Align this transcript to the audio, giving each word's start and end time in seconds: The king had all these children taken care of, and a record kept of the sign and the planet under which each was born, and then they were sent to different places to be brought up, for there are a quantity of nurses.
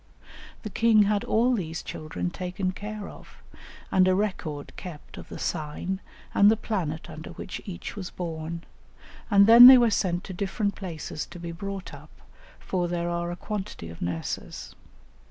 The 0.63 0.71
king 0.71 1.03
had 1.03 1.23
all 1.25 1.53
these 1.53 1.83
children 1.83 2.31
taken 2.31 2.71
care 2.71 3.07
of, 3.07 3.43
and 3.91 4.07
a 4.07 4.15
record 4.15 4.73
kept 4.75 5.15
of 5.19 5.29
the 5.29 5.37
sign 5.37 6.01
and 6.33 6.49
the 6.49 6.57
planet 6.57 7.07
under 7.07 7.29
which 7.33 7.61
each 7.65 7.95
was 7.95 8.09
born, 8.09 8.63
and 9.29 9.45
then 9.45 9.67
they 9.67 9.77
were 9.77 9.91
sent 9.91 10.23
to 10.23 10.33
different 10.33 10.73
places 10.73 11.27
to 11.27 11.39
be 11.39 11.51
brought 11.51 11.93
up, 11.93 12.09
for 12.57 12.87
there 12.87 13.11
are 13.11 13.29
a 13.29 13.35
quantity 13.35 13.91
of 13.91 14.01
nurses. 14.01 14.73